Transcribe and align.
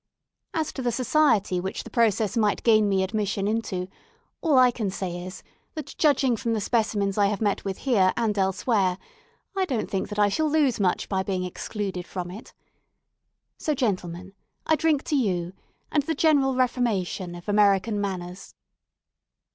As 0.55 0.73
to 0.73 0.81
the 0.81 0.91
society 0.91 1.59
which 1.59 1.83
the 1.83 1.91
process 1.91 2.35
might 2.35 2.63
gain 2.63 2.89
me 2.89 3.03
admission 3.03 3.47
into, 3.47 3.87
all 4.41 4.57
I 4.57 4.71
can 4.71 4.89
say 4.89 5.15
is, 5.23 5.43
that, 5.75 5.93
judging 5.95 6.35
from 6.35 6.53
the 6.53 6.59
specimens 6.59 7.19
I 7.19 7.27
have 7.27 7.39
met 7.39 7.63
with 7.63 7.77
here 7.77 8.11
and 8.17 8.35
elsewhere, 8.35 8.97
I 9.55 9.65
don't 9.65 9.91
think 9.91 10.09
that 10.09 10.17
I 10.17 10.27
shall 10.27 10.49
lose 10.49 10.79
much 10.79 11.07
by 11.07 11.21
being 11.21 11.43
excluded 11.43 12.07
from 12.07 12.31
it. 12.31 12.51
So, 13.59 13.75
gentlemen, 13.75 14.33
I 14.65 14.75
drink 14.75 15.03
to 15.03 15.15
you 15.15 15.53
and 15.91 16.01
the 16.01 16.15
general 16.15 16.55
reformation 16.55 17.35
of 17.35 17.47
American 17.47 18.01
manners." 18.01 18.55